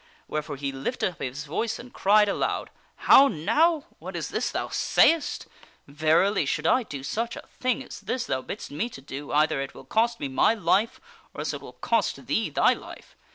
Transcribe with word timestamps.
Wherefore 0.27 0.55
he 0.55 0.71
lifted 0.71 1.11
up 1.11 1.19
his 1.21 1.43
voice 1.45 1.77
and 1.77 1.93
cried 1.93 2.27
aloud," 2.27 2.71
How 3.07 3.27
now! 3.27 3.85
What 3.99 4.15
is 4.15 4.29
this 4.29 4.49
thou 4.49 4.69
sayest! 4.69 5.45
Verily, 5.85 6.47
should 6.47 6.65
I 6.65 6.81
do 6.81 7.03
such 7.03 7.35
a 7.35 7.45
thing 7.59 7.83
as 7.83 7.99
this 7.99 8.25
thou 8.25 8.41
bidst 8.41 8.71
me 8.71 8.89
to 8.89 9.01
do, 9.01 9.31
either 9.31 9.61
it 9.61 9.75
will 9.75 9.85
cost 9.85 10.19
me 10.19 10.27
my 10.27 10.55
life 10.55 10.99
or 11.35 11.41
else 11.41 11.53
it 11.53 11.61
will 11.61 11.73
cost 11.73 12.25
thee 12.25 12.49
thy 12.49 12.73
life. 12.73 13.15